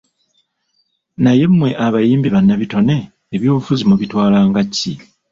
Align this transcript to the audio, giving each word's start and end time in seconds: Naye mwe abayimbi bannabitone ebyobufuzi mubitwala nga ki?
Naye 1.23 1.45
mwe 1.55 1.69
abayimbi 1.85 2.27
bannabitone 2.35 2.95
ebyobufuzi 3.35 3.83
mubitwala 3.89 4.37
nga 4.47 4.61
ki? 4.75 4.91